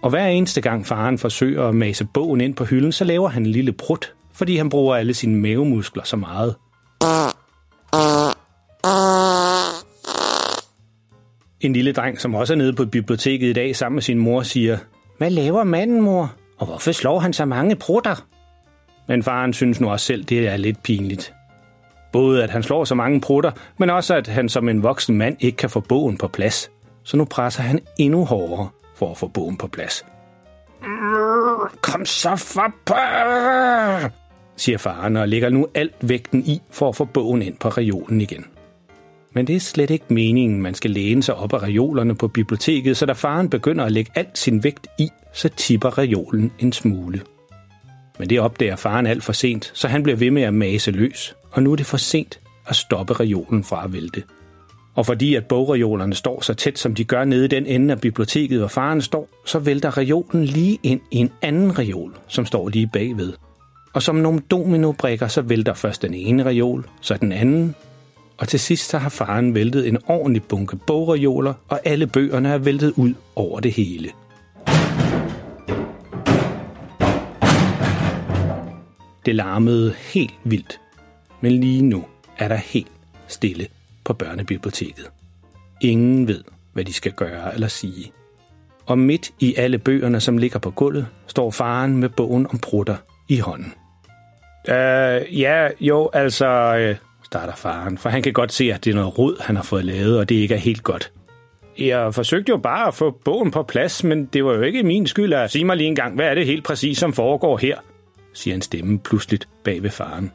Og 0.03 0.11
hver 0.11 0.27
eneste 0.27 0.61
gang 0.61 0.87
faren 0.87 1.19
forsøger 1.19 1.69
at 1.69 1.75
mase 1.75 2.05
bogen 2.15 2.41
ind 2.41 2.55
på 2.55 2.65
hylden, 2.65 2.93
så 2.93 3.05
laver 3.05 3.29
han 3.29 3.43
en 3.43 3.53
lille 3.53 3.73
prut, 3.73 4.13
fordi 4.33 4.57
han 4.57 4.69
bruger 4.69 4.97
alle 4.97 5.15
sine 5.15 5.37
mavemuskler 5.37 6.03
så 6.05 6.17
meget. 6.17 6.55
En 11.61 11.73
lille 11.73 11.93
dreng, 11.93 12.21
som 12.21 12.35
også 12.35 12.53
er 12.53 12.57
nede 12.57 12.73
på 12.73 12.87
biblioteket 12.87 13.47
i 13.47 13.53
dag 13.53 13.77
sammen 13.77 13.95
med 13.95 14.03
sin 14.03 14.19
mor, 14.19 14.43
siger, 14.43 14.79
Hvad 15.19 15.31
laver 15.31 15.65
manden, 15.65 16.01
mor? 16.03 16.35
Og 16.59 16.67
hvorfor 16.67 16.93
slår 16.93 17.19
han 17.19 17.33
så 17.33 17.45
mange 17.45 17.77
prutter? 17.77 18.27
Men 19.09 19.23
faren 19.23 19.53
synes 19.53 19.81
nu 19.81 19.91
også 19.91 20.07
selv, 20.07 20.25
det 20.25 20.49
er 20.49 20.57
lidt 20.57 20.83
pinligt. 20.83 21.33
Både 22.15 22.43
at 22.43 22.51
han 22.51 22.63
slår 22.63 22.85
så 22.85 22.95
mange 22.95 23.21
prutter, 23.21 23.51
men 23.79 23.91
også 23.91 24.15
at 24.15 24.27
han 24.27 24.49
som 24.49 24.69
en 24.69 24.83
voksen 24.83 25.19
mand 25.19 25.37
ikke 25.41 25.57
kan 25.57 25.71
få 25.71 25.81
bogen 25.81 26.19
på 26.19 26.29
plads. 26.29 26.71
Så 27.03 27.17
nu 27.17 27.25
presser 27.25 27.63
han 27.63 27.81
endnu 27.99 28.25
hårdere 28.25 28.69
for 28.97 29.11
at 29.11 29.17
få 29.17 29.29
bogen 29.29 29.57
på 29.57 29.67
plads. 29.67 30.05
Kom 31.83 32.05
så 32.05 32.37
for 32.37 32.75
på, 32.87 32.95
siger 34.57 34.79
faren 34.79 35.17
og 35.17 35.29
lægger 35.29 35.51
nu 35.51 35.67
alt 35.75 35.95
vægten 36.01 36.45
i 36.47 36.61
for 36.71 36.89
at 36.89 36.97
få 36.97 37.05
bogen 37.05 37.43
ind 37.43 37.57
på 37.57 37.69
reolen 37.69 38.21
igen. 38.21 38.45
Men 39.33 39.47
det 39.47 39.57
er 39.57 39.61
slet 39.61 39.91
ikke 39.91 40.05
meningen, 40.09 40.63
man 40.63 40.75
skal 40.75 40.91
læne 40.91 41.23
sig 41.23 41.35
op 41.35 41.53
af 41.53 41.63
reolerne 41.63 42.15
på 42.15 42.29
biblioteket, 42.29 42.97
så 42.97 43.07
da 43.07 43.13
faren 43.13 43.51
begynder 43.51 43.85
at 43.85 43.93
lægge 43.93 44.13
alt 44.15 44.39
sin 44.39 44.65
vægt 44.65 44.87
i, 44.99 45.09
så 45.33 45.49
tipper 45.49 45.99
reolen 45.99 46.53
en 46.59 46.73
smule. 46.73 47.21
Men 48.19 48.31
det 48.31 48.41
opdager 48.41 48.77
faren 48.77 49.07
alt 49.07 49.25
for 49.25 49.33
sent, 49.33 49.71
så 49.75 49.89
han 49.89 50.03
bliver 50.03 50.17
ved 50.17 50.31
med 50.31 50.43
at 50.43 50.55
mase 50.55 50.91
løs, 50.91 51.35
og 51.55 51.63
nu 51.63 51.73
er 51.73 51.77
det 51.77 51.87
for 51.87 51.97
sent 51.97 52.41
at 52.67 52.77
stoppe 52.77 53.13
reolen 53.13 53.65
fra 53.65 53.85
at 53.85 53.93
vælte. 53.93 54.23
Og 54.95 55.07
fordi 55.07 55.35
at 55.35 55.47
bogreolerne 55.47 56.15
står 56.15 56.41
så 56.41 56.55
tæt, 56.55 56.79
som 56.79 56.95
de 56.95 57.05
gør 57.05 57.25
nede 57.25 57.45
i 57.45 57.49
den 57.49 57.67
ende 57.67 57.95
af 57.95 58.01
biblioteket, 58.01 58.59
hvor 58.59 58.69
faren 58.69 59.03
står, 59.03 59.29
så 59.47 59.59
vælter 59.59 59.99
reolen 59.99 60.45
lige 60.45 60.79
ind 60.83 61.01
i 61.11 61.17
en 61.17 61.31
anden 61.43 61.79
reol, 61.79 62.15
som 62.29 62.47
står 62.47 62.69
lige 62.69 62.91
bagved. 62.93 63.33
Og 63.93 64.03
som 64.03 64.15
nogle 64.15 64.41
dominobrikker, 64.51 65.29
så 65.29 65.43
vælter 65.43 65.75
først 65.75 66.03
den 66.03 66.15
ene 66.15 66.45
reol, 66.45 66.87
så 67.01 67.17
den 67.17 67.33
anden, 67.33 67.75
og 68.39 68.49
til 68.49 68.61
sidst 68.61 68.89
så 68.89 68.99
har 68.99 69.09
faren 69.09 69.55
væltet 69.55 69.89
en 69.89 69.99
ordentlig 70.07 70.43
bunke 70.43 70.77
bogreoler, 70.77 71.55
og 71.69 71.81
alle 71.85 72.07
bøgerne 72.07 72.49
er 72.49 72.59
væltet 72.59 72.93
ud 72.97 73.15
over 73.37 73.61
det 73.61 73.73
hele. 73.73 74.11
Det 79.27 79.35
larmede 79.35 79.95
helt 79.99 80.35
vildt, 80.45 80.81
men 81.45 81.53
lige 81.53 81.83
nu 81.83 82.05
er 82.39 82.49
der 82.49 82.57
helt 82.57 82.91
stille 83.29 83.67
på 84.05 84.13
børnebiblioteket. 84.13 85.11
Ingen 85.81 86.29
ved, 86.29 86.45
hvad 86.73 86.85
de 86.85 86.93
skal 86.93 87.13
gøre 87.13 87.55
eller 87.55 87.69
sige. 87.69 88.13
Og 88.87 88.99
midt 88.99 89.31
i 89.39 89.55
alle 89.55 89.79
bøgerne, 89.79 90.21
som 90.21 90.39
ligger 90.39 90.59
på 90.59 90.71
gulvet, 90.71 91.07
står 91.27 91.51
faren 91.51 91.97
med 91.97 92.09
bogen 92.09 92.47
om 92.51 92.59
prutter 92.59 92.97
i 93.29 93.39
hånden. 93.39 93.73
Øh, 94.69 95.41
ja, 95.41 95.69
jo, 95.81 96.11
altså, 96.13 96.47
øh, 96.77 96.97
starter 97.25 97.55
faren, 97.55 97.99
for 97.99 98.09
han 98.09 98.23
kan 98.23 98.33
godt 98.33 98.53
se, 98.53 98.73
at 98.73 98.85
det 98.85 98.91
er 98.91 98.95
noget 98.95 99.19
rod, 99.19 99.43
han 99.43 99.57
har 99.57 99.63
fået 99.63 99.85
lavet, 99.85 100.19
og 100.19 100.29
det 100.29 100.35
ikke 100.35 100.55
er 100.55 100.59
helt 100.59 100.83
godt. 100.83 101.13
Jeg 101.79 102.15
forsøgte 102.15 102.51
jo 102.51 102.57
bare 102.57 102.89
at 102.89 102.95
få 102.95 103.11
bogen 103.25 103.51
på 103.51 103.63
plads, 103.63 104.05
men 104.05 104.25
det 104.25 104.45
var 104.45 104.55
jo 104.55 104.63
ikke 104.63 104.83
min 104.83 105.07
skyld 105.07 105.33
at 105.33 105.51
sige 105.51 105.65
mig 105.65 105.77
lige 105.77 105.87
en 105.87 105.97
gang, 105.97 106.15
hvad 106.15 106.27
er 106.27 106.35
det 106.35 106.47
helt 106.47 106.65
præcis, 106.65 106.99
som 106.99 107.13
foregår 107.13 107.57
her, 107.57 107.79
siger 108.33 108.55
en 108.55 108.63
stemme 108.63 108.99
pludseligt 108.99 109.49
bag 109.65 109.83
ved 109.83 109.91
faren. 109.91 110.33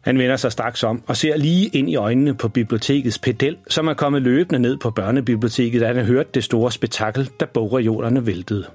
Han 0.00 0.18
vender 0.18 0.36
sig 0.36 0.52
straks 0.52 0.84
om 0.84 1.02
og 1.06 1.16
ser 1.16 1.36
lige 1.36 1.66
ind 1.66 1.90
i 1.90 1.96
øjnene 1.96 2.34
på 2.34 2.48
bibliotekets 2.48 3.18
pedel, 3.18 3.56
som 3.68 3.88
er 3.88 3.94
kommet 3.94 4.22
løbende 4.22 4.58
ned 4.58 4.76
på 4.76 4.90
børnebiblioteket, 4.90 5.80
da 5.80 5.86
han 5.86 6.04
hørt 6.04 6.34
det 6.34 6.44
store 6.44 6.72
spektakel, 6.72 7.30
da 7.40 7.44
bogreolerne 7.44 8.26
væltede. 8.26 8.66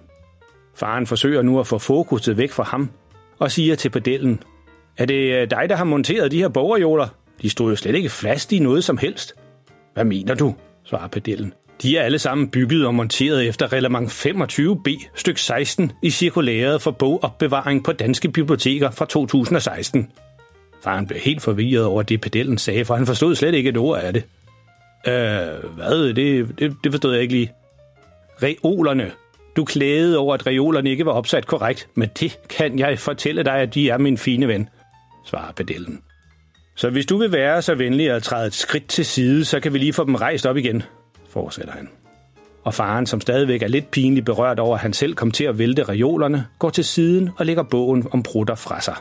Faren 0.76 1.08
forsøger 1.08 1.42
nu 1.42 1.60
at 1.60 1.68
få 1.68 1.78
fokuset 1.78 2.38
væk 2.38 2.52
fra 2.52 2.64
ham 2.64 2.90
og 3.40 3.52
siger 3.52 3.76
til 3.76 3.90
pedellen, 3.90 4.44
er 4.98 5.06
det 5.06 5.36
øh, 5.36 5.50
dig, 5.50 5.70
der 5.70 5.76
har 5.76 5.84
monteret 5.84 6.32
de 6.32 6.38
her 6.38 6.48
bogreoler? 6.48 7.08
De 7.42 7.50
stod 7.50 7.70
jo 7.70 7.76
slet 7.76 7.96
ikke 7.96 8.10
fast 8.10 8.52
i 8.52 8.60
noget 8.60 8.84
som 8.84 8.98
helst. 8.98 9.34
Hvad 9.94 10.04
mener 10.04 10.36
du? 10.36 10.56
svarer 10.84 11.08
pedellen. 11.08 11.54
De 11.82 11.98
er 11.98 12.04
alle 12.04 12.20
sammen 12.20 12.50
bygget 12.50 12.86
og 12.86 12.96
monteret 12.96 13.48
efter 13.48 13.74
reglement 13.74 14.12
25b, 14.12 15.10
styk 15.16 15.38
16 15.38 15.92
i 16.02 16.10
cirkulæret 16.10 16.82
for 16.82 16.92
bogopbevaring 16.92 17.84
på 17.84 17.92
danske 17.92 18.32
biblioteker 18.32 18.92
fra 18.92 19.06
2016. 19.06 20.12
Faren 20.84 21.08
blev 21.08 21.20
helt 21.20 21.42
forvirret 21.42 21.86
over 21.86 22.04
det, 22.04 22.22
pedellen 22.22 22.58
sagde, 22.58 22.86
for 22.86 22.96
han 22.96 23.06
forstod 23.06 23.36
slet 23.36 23.54
ikke 23.54 23.70
et 23.70 23.78
ord 23.78 24.00
af 24.00 24.14
det. 24.14 24.24
Øh, 25.08 25.76
hvad? 25.76 26.14
Det, 26.14 26.60
det, 26.60 26.76
det 26.84 26.92
forstod 26.92 27.14
jeg 27.14 27.22
ikke 27.22 27.34
lige. 27.34 27.52
Reolerne. 28.44 29.12
Du 29.56 29.66
klagede 29.66 30.18
over, 30.18 30.34
at 30.34 30.48
reolerne 30.48 30.90
ikke 30.90 31.06
var 31.06 31.12
opsat 31.12 31.48
korrekt, 31.48 31.88
men 31.94 32.10
det 32.20 32.40
kan 32.50 32.80
jeg 32.80 33.00
fortælle 33.00 33.44
dig, 33.44 33.54
at 33.54 33.74
de 33.74 33.90
er 33.90 33.98
min 33.98 34.18
fine 34.18 34.48
ven, 34.48 34.70
svarer 35.26 35.52
pedellen. 35.52 36.02
Så 36.76 36.90
hvis 36.90 37.06
du 37.06 37.18
vil 37.18 37.32
være 37.32 37.62
så 37.62 37.76
venlig 37.76 38.12
at 38.12 38.24
træde 38.24 38.48
et 38.48 38.54
skridt 38.54 38.88
til 38.88 39.06
side, 39.06 39.46
så 39.46 39.60
kan 39.60 39.74
vi 39.74 39.78
lige 39.78 39.94
få 39.94 40.06
dem 40.06 40.16
rejst 40.16 40.46
op 40.46 40.58
igen, 40.58 40.84
fortsætter 41.30 41.74
han. 41.74 41.90
Og 42.64 42.74
faren, 42.74 43.06
som 43.06 43.22
stadigvæk 43.22 43.62
er 43.62 43.68
lidt 43.68 43.92
pinligt 43.92 44.26
berørt 44.26 44.60
over, 44.60 44.76
at 44.76 44.82
han 44.82 44.94
selv 44.94 45.16
kom 45.16 45.32
til 45.32 45.44
at 45.44 45.60
vælte 45.60 45.84
reolerne, 45.84 46.48
går 46.60 46.70
til 46.70 46.84
siden 46.84 47.30
og 47.38 47.46
lægger 47.46 47.64
bogen 47.64 48.08
om 48.12 48.24
prutter 48.24 48.56
fra 48.56 48.82
sig. 48.82 48.96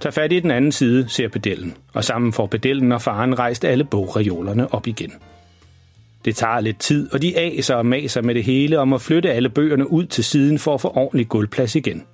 Tag 0.00 0.14
fat 0.14 0.32
i 0.32 0.40
den 0.40 0.50
anden 0.50 0.72
side, 0.72 1.08
ser 1.08 1.28
pedellen, 1.28 1.76
og 1.94 2.04
sammen 2.04 2.32
får 2.32 2.46
pedellen 2.46 2.92
og 2.92 3.02
faren 3.02 3.38
rejst 3.38 3.64
alle 3.64 3.84
bogreolerne 3.84 4.74
op 4.74 4.86
igen. 4.86 5.12
Det 6.24 6.36
tager 6.36 6.60
lidt 6.60 6.78
tid, 6.78 7.12
og 7.12 7.22
de 7.22 7.38
aser 7.38 7.74
og 7.74 7.86
maser 7.86 8.22
med 8.22 8.34
det 8.34 8.44
hele 8.44 8.78
om 8.78 8.92
at 8.92 9.00
flytte 9.00 9.32
alle 9.32 9.48
bøgerne 9.48 9.90
ud 9.90 10.06
til 10.06 10.24
siden 10.24 10.58
for 10.58 10.74
at 10.74 10.80
få 10.80 10.88
ordentlig 10.88 11.28
gulvplads 11.28 11.74
igen. 11.74 12.04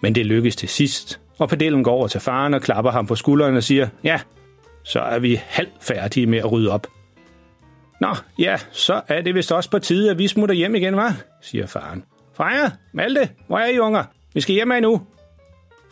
Men 0.00 0.14
det 0.14 0.26
lykkes 0.26 0.56
til 0.56 0.68
sidst, 0.68 1.20
og 1.38 1.48
pedellen 1.48 1.84
går 1.84 1.92
over 1.92 2.08
til 2.08 2.20
faren 2.20 2.54
og 2.54 2.62
klapper 2.62 2.90
ham 2.90 3.06
på 3.06 3.14
skulderen 3.14 3.56
og 3.56 3.62
siger, 3.62 3.88
ja, 4.04 4.20
så 4.82 5.00
er 5.00 5.18
vi 5.18 5.40
halvt 5.44 5.72
færdige 5.80 6.26
med 6.26 6.38
at 6.38 6.52
rydde 6.52 6.70
op. 6.70 6.86
Nå, 8.00 8.14
ja, 8.38 8.56
så 8.72 9.00
er 9.08 9.20
det 9.20 9.34
vist 9.34 9.52
også 9.52 9.70
på 9.70 9.78
tide, 9.78 10.10
at 10.10 10.18
vi 10.18 10.28
smutter 10.28 10.54
hjem 10.54 10.74
igen, 10.74 10.94
hva? 10.94 11.08
siger 11.42 11.66
faren. 11.66 12.04
Freja, 12.34 12.70
Malte, 12.92 13.28
hvor 13.46 13.58
er 13.58 13.68
I 13.68 13.78
unger? 13.78 14.04
Vi 14.34 14.40
skal 14.40 14.54
hjem 14.54 14.72
af 14.72 14.82
nu. 14.82 15.00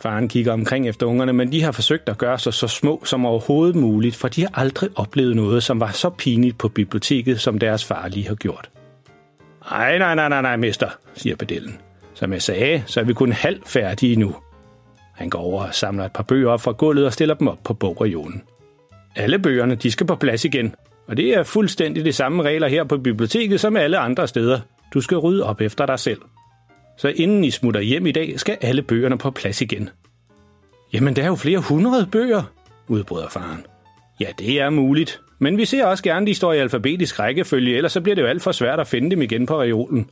Faren 0.01 0.27
kigger 0.27 0.53
omkring 0.53 0.87
efter 0.87 1.05
ungerne, 1.05 1.33
men 1.33 1.51
de 1.51 1.63
har 1.63 1.71
forsøgt 1.71 2.09
at 2.09 2.17
gøre 2.17 2.39
sig 2.39 2.53
så 2.53 2.67
små 2.67 3.01
som 3.05 3.25
overhovedet 3.25 3.75
muligt, 3.75 4.15
for 4.15 4.27
de 4.27 4.41
har 4.41 4.51
aldrig 4.53 4.89
oplevet 4.95 5.35
noget, 5.35 5.63
som 5.63 5.79
var 5.79 5.91
så 5.91 6.09
pinligt 6.09 6.57
på 6.57 6.67
biblioteket, 6.67 7.39
som 7.39 7.59
deres 7.59 7.85
far 7.85 8.07
lige 8.07 8.27
har 8.27 8.35
gjort. 8.35 8.69
Ej, 9.71 9.97
nej, 9.97 10.15
nej, 10.15 10.29
nej, 10.29 10.41
nej, 10.41 10.55
mester, 10.55 10.89
siger 11.13 11.35
pedellen. 11.35 11.77
Som 12.13 12.33
jeg 12.33 12.41
sagde, 12.41 12.83
så 12.85 12.99
er 12.99 13.03
vi 13.03 13.13
kun 13.13 13.31
halvt 13.31 13.67
færdige 13.67 14.15
nu. 14.15 14.35
Han 15.15 15.29
går 15.29 15.39
over 15.39 15.63
og 15.63 15.73
samler 15.73 16.05
et 16.05 16.11
par 16.11 16.23
bøger 16.23 16.49
op 16.49 16.61
fra 16.61 16.71
gulvet 16.71 17.05
og 17.05 17.13
stiller 17.13 17.35
dem 17.35 17.47
op 17.47 17.59
på 17.63 17.73
bogregionen. 17.73 18.41
Alle 19.15 19.39
bøgerne, 19.39 19.75
de 19.75 19.91
skal 19.91 20.07
på 20.07 20.15
plads 20.15 20.45
igen, 20.45 20.75
og 21.07 21.17
det 21.17 21.37
er 21.37 21.43
fuldstændig 21.43 22.05
de 22.05 22.13
samme 22.13 22.43
regler 22.43 22.67
her 22.67 22.83
på 22.83 22.97
biblioteket 22.97 23.59
som 23.59 23.77
alle 23.77 23.97
andre 23.97 24.27
steder. 24.27 24.59
Du 24.93 25.01
skal 25.01 25.17
rydde 25.17 25.43
op 25.43 25.61
efter 25.61 25.85
dig 25.85 25.99
selv. 25.99 26.21
Så 26.97 27.07
inden 27.07 27.43
I 27.43 27.51
smutter 27.51 27.81
hjem 27.81 28.05
i 28.05 28.11
dag, 28.11 28.39
skal 28.39 28.57
alle 28.61 28.81
bøgerne 28.81 29.17
på 29.17 29.31
plads 29.31 29.61
igen. 29.61 29.89
Jamen, 30.93 31.15
der 31.15 31.23
er 31.23 31.27
jo 31.27 31.35
flere 31.35 31.59
hundrede 31.59 32.07
bøger, 32.11 32.43
udbryder 32.87 33.29
faren. 33.29 33.65
Ja, 34.19 34.27
det 34.39 34.61
er 34.61 34.69
muligt, 34.69 35.21
men 35.39 35.57
vi 35.57 35.65
ser 35.65 35.85
også 35.85 36.03
gerne, 36.03 36.27
de 36.27 36.33
står 36.33 36.53
i 36.53 36.57
alfabetisk 36.57 37.19
rækkefølge, 37.19 37.75
ellers 37.75 37.91
så 37.91 38.01
bliver 38.01 38.15
det 38.15 38.21
jo 38.21 38.27
alt 38.27 38.41
for 38.41 38.51
svært 38.51 38.79
at 38.79 38.87
finde 38.87 39.11
dem 39.11 39.21
igen 39.21 39.45
på 39.45 39.61
reolen. 39.61 40.09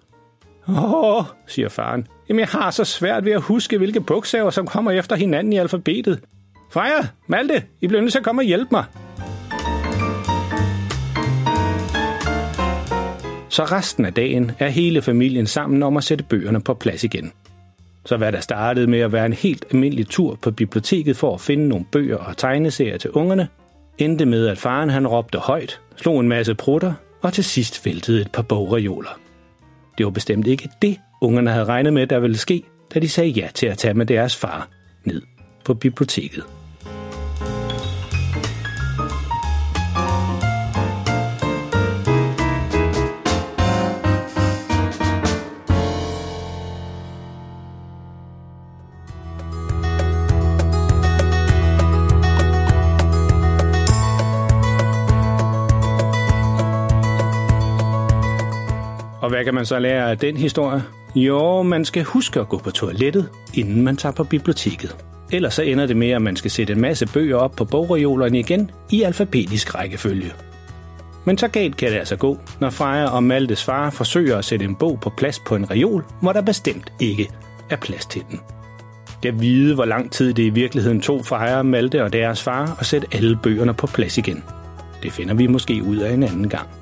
Åh, 0.67 1.24
siger 1.48 1.69
faren. 1.69 2.07
Jamen, 2.29 2.39
jeg 2.39 2.48
har 2.48 2.71
så 2.71 2.83
svært 2.83 3.25
ved 3.25 3.31
at 3.31 3.41
huske, 3.41 3.77
hvilke 3.77 4.01
bogstaver, 4.01 4.50
som 4.50 4.67
kommer 4.67 4.91
efter 4.91 5.15
hinanden 5.15 5.53
i 5.53 5.57
alfabetet. 5.57 6.19
Freja, 6.71 7.07
Malte, 7.27 7.63
I 7.81 7.88
bliver 7.88 8.01
nødt 8.01 8.12
til 8.12 8.19
at 8.19 8.25
komme 8.25 8.41
og 8.41 8.45
hjælpe 8.45 8.67
mig. 8.71 8.83
Så 13.50 13.63
resten 13.63 14.06
af 14.06 14.13
dagen 14.13 14.51
er 14.60 14.70
hele 14.70 15.01
familien 15.01 15.48
sammen 15.48 15.84
om 15.84 15.98
at 15.98 16.03
sætte 16.03 16.24
bøgerne 16.24 16.62
på 16.62 16.74
plads 16.74 17.03
igen. 17.03 17.32
Så 18.06 18.18
hvad 18.18 18.32
der 18.32 18.39
startede 18.39 18.88
med 18.88 19.00
at 19.00 19.12
være 19.12 19.25
en 19.25 19.34
helt 19.34 19.65
almindelig 19.72 20.08
tur 20.08 20.36
på 20.41 20.51
biblioteket 20.51 21.18
for 21.18 21.34
at 21.34 21.41
finde 21.41 21.68
nogle 21.68 21.86
bøger 21.91 22.18
og 22.18 22.38
tegneserier 22.38 22.98
til 22.98 23.12
ungerne, 23.12 23.48
endte 23.98 24.25
med, 24.25 24.48
at 24.48 24.58
faren 24.58 24.89
han 24.89 25.08
råbte 25.08 25.38
højt, 25.38 25.79
slog 25.96 26.20
en 26.20 26.27
masse 26.27 26.56
prutter 26.56 26.94
og 27.22 27.34
til 27.34 27.44
sidst 27.44 27.86
væltede 27.86 28.22
et 28.22 28.32
par 28.32 28.41
bogreoler. 28.41 29.20
Det 29.98 30.06
var 30.06 30.12
bestemt 30.12 30.48
ikke 30.48 30.70
det, 30.82 31.00
ungerne 31.22 31.51
havde 31.51 31.65
regnet 31.65 31.94
med, 31.94 32.08
der 32.08 32.20
ville 32.20 32.38
ske, 32.38 32.63
da 32.94 33.00
de 33.00 33.10
sagde 33.10 33.29
ja 33.29 33.50
til 33.53 33.68
at 33.68 33.77
tage 33.77 33.94
med 33.94 34.06
deres 34.06 34.36
far 34.36 34.68
ned 35.03 35.22
på 35.65 35.74
biblioteket. 35.74 36.44
Hvad 59.29 59.45
kan 59.45 59.53
man 59.53 59.65
så 59.65 59.79
lære 59.79 60.12
af 60.12 60.17
den 60.17 60.38
historie? 60.38 60.83
Jo, 61.15 61.62
man 61.62 61.86
skal 61.86 62.03
huske 62.03 62.39
at 62.39 62.50
gå 62.50 62.57
på 62.57 62.71
toilettet, 62.71 63.29
inden 63.53 63.83
man 63.83 63.98
tager 63.98 64.13
på 64.13 64.24
biblioteket. 64.24 64.95
Ellers 65.31 65.53
så 65.53 65.62
ender 65.62 65.86
det 65.86 65.98
med, 65.98 66.09
at 66.09 66.21
man 66.21 66.36
skal 66.36 66.51
sætte 66.51 66.74
en 66.74 66.81
masse 66.81 67.07
bøger 67.13 67.38
op 67.38 67.51
på 67.51 67.65
bogreolerne 67.65 68.39
igen 68.39 68.71
i 68.91 69.01
alfabetisk 69.01 69.75
rækkefølge. 69.75 70.33
Men 71.25 71.38
så 71.38 71.48
galt 71.48 71.77
kan 71.77 71.91
det 71.91 71.98
altså 71.98 72.15
gå, 72.15 72.38
når 72.59 72.69
Freja 72.69 73.05
og 73.05 73.24
Maltes 73.24 73.63
far 73.63 73.89
forsøger 73.89 74.38
at 74.38 74.45
sætte 74.45 74.65
en 74.65 74.75
bog 74.75 75.00
på 75.01 75.09
plads 75.17 75.39
på 75.39 75.55
en 75.55 75.71
reol, 75.71 76.05
hvor 76.21 76.33
der 76.33 76.41
bestemt 76.41 76.93
ikke 77.00 77.29
er 77.69 77.75
plads 77.75 78.05
til 78.05 78.24
den. 78.29 78.39
Jeg 79.24 79.41
vide, 79.41 79.75
hvor 79.75 79.86
lang 79.86 80.12
tid 80.12 80.33
det 80.33 80.43
i 80.43 80.50
virkeligheden 80.50 81.01
tog 81.01 81.25
Freja, 81.25 81.62
Malte 81.62 82.03
og 82.03 82.13
deres 82.13 82.43
far 82.43 82.77
at 82.79 82.86
sætte 82.86 83.07
alle 83.12 83.39
bøgerne 83.43 83.74
på 83.74 83.88
plads 83.88 84.17
igen. 84.17 84.43
Det 85.03 85.12
finder 85.12 85.33
vi 85.33 85.48
måske 85.48 85.83
ud 85.83 85.98
af 85.98 86.13
en 86.13 86.24
anden 86.24 86.50
gang. 86.50 86.78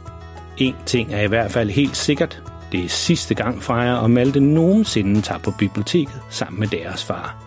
En 0.58 0.76
ting 0.86 1.14
er 1.14 1.22
i 1.22 1.28
hvert 1.28 1.52
fald 1.52 1.70
helt 1.70 1.98
sikkert. 1.98 2.44
Det 2.72 2.86
er 2.86 2.90
sidste 2.90 3.36
gang 3.36 3.64
Freja 3.64 3.94
og 3.94 4.12
Malte 4.12 4.40
nogensinde 4.40 5.22
tager 5.22 5.40
på 5.40 5.52
biblioteket 5.60 6.22
sammen 6.30 6.60
med 6.60 6.68
deres 6.68 7.04
far. 7.04 7.44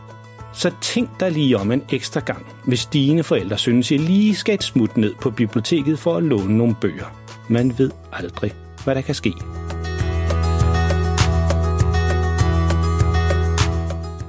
Så 0.52 0.71
tænk 0.81 1.21
dig 1.21 1.33
lige 1.33 1.59
om 1.59 1.73
en 1.73 1.83
ekstra 1.93 2.21
gang, 2.21 2.47
hvis 2.64 2.87
dine 2.87 3.23
forældre 3.23 3.59
synes, 3.59 3.90
I 3.90 3.97
lige 3.97 4.35
skal 4.35 4.55
et 4.55 4.62
smut 4.62 4.97
ned 4.97 5.14
på 5.21 5.31
biblioteket 5.31 5.99
for 5.99 6.17
at 6.17 6.23
låne 6.23 6.59
nogle 6.59 6.75
bøger. 6.81 7.14
Man 7.49 7.79
ved 7.79 7.90
aldrig, 8.12 8.52
hvad 8.85 8.95
der 8.95 9.00
kan 9.00 9.14
ske. 9.14 9.33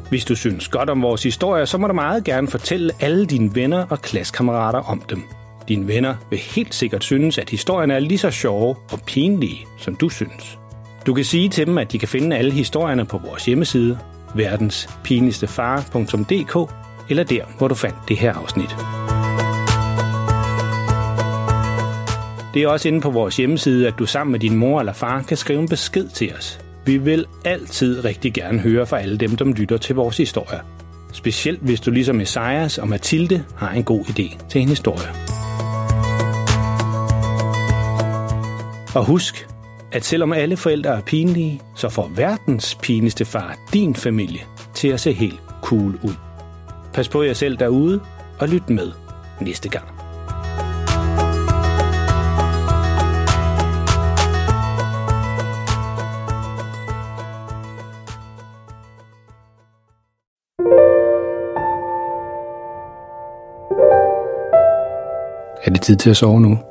Hvis 0.09 0.25
du 0.25 0.35
synes 0.35 0.67
godt 0.67 0.89
om 0.89 1.01
vores 1.01 1.23
historie, 1.23 1.65
så 1.65 1.77
må 1.77 1.88
du 1.88 1.93
meget 1.93 2.23
gerne 2.23 2.47
fortælle 2.47 2.93
alle 3.00 3.25
dine 3.25 3.55
venner 3.55 3.85
og 3.89 4.01
klassekammerater 4.01 4.79
om 4.79 5.01
dem. 5.09 5.23
Dine 5.67 5.87
venner 5.87 6.15
vil 6.29 6.39
helt 6.39 6.75
sikkert 6.75 7.03
synes, 7.03 7.37
at 7.37 7.49
historierne 7.49 7.93
er 7.93 7.99
lige 7.99 8.17
så 8.17 8.31
sjove 8.31 8.75
og 8.91 8.99
pinlige, 9.07 9.65
som 9.77 9.95
du 9.95 10.09
synes. 10.09 10.59
Du 11.05 11.13
kan 11.13 11.25
sige 11.25 11.49
til 11.49 11.67
dem, 11.67 11.77
at 11.77 11.91
de 11.91 11.99
kan 11.99 12.07
finde 12.07 12.37
alle 12.37 12.51
historierne 12.51 13.05
på 13.05 13.17
vores 13.17 13.45
hjemmeside, 13.45 13.99
verdenspinligstefar.dk 14.35 16.71
eller 17.09 17.23
der, 17.23 17.45
hvor 17.57 17.67
du 17.67 17.75
fandt 17.75 17.97
det 18.07 18.17
her 18.17 18.33
afsnit. 18.33 18.75
Det 22.53 22.63
er 22.63 22.67
også 22.67 22.87
inde 22.87 23.01
på 23.01 23.09
vores 23.09 23.37
hjemmeside, 23.37 23.87
at 23.87 23.93
du 23.99 24.05
sammen 24.05 24.31
med 24.31 24.39
din 24.39 24.55
mor 24.55 24.79
eller 24.79 24.93
far 24.93 25.21
kan 25.21 25.37
skrive 25.37 25.59
en 25.59 25.69
besked 25.69 26.07
til 26.07 26.33
os. 26.37 26.59
Vi 26.85 26.97
vil 26.97 27.25
altid 27.45 28.05
rigtig 28.05 28.33
gerne 28.33 28.59
høre 28.59 28.85
fra 28.85 28.99
alle 28.99 29.17
dem, 29.17 29.35
der 29.35 29.45
lytter 29.45 29.77
til 29.77 29.95
vores 29.95 30.17
historie. 30.17 30.59
Specielt 31.13 31.61
hvis 31.61 31.79
du 31.79 31.91
ligesom 31.91 32.21
Esajas 32.21 32.77
og 32.77 32.87
Mathilde 32.87 33.43
har 33.55 33.71
en 33.71 33.83
god 33.83 34.05
idé 34.05 34.47
til 34.49 34.61
en 34.61 34.67
historie. 34.67 35.40
Og 38.95 39.05
husk, 39.05 39.48
at 39.91 40.05
selvom 40.05 40.33
alle 40.33 40.57
forældre 40.57 40.89
er 40.89 41.01
pinlige, 41.01 41.62
så 41.75 41.89
får 41.89 42.12
verdens 42.15 42.75
pinligste 42.75 43.25
far 43.25 43.55
din 43.74 43.95
familie 43.95 44.41
til 44.74 44.88
at 44.88 45.00
se 45.00 45.13
helt 45.13 45.41
cool 45.62 46.00
ud. 46.03 46.15
Pas 46.93 47.10
på 47.10 47.21
jer 47.21 47.33
selv 47.33 47.57
derude, 47.57 48.01
og 48.39 48.48
lyt 48.50 48.69
med 48.69 48.91
næste 49.41 49.69
gang. 49.69 49.86
Er 65.63 65.69
det 65.71 65.81
tid 65.81 65.95
til 65.95 66.10
at 66.10 66.17
sove 66.17 66.41
nu? 66.41 66.70